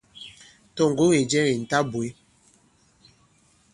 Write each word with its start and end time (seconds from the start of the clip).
Tɔ̀ 0.75 0.87
ŋgǒŋ 0.91 1.09
ì 1.19 1.21
jɛ 1.31 1.41
kì 1.47 1.55
mɛ̀ 1.59 1.67
ta 1.71 1.77
bwě.». 1.91 2.07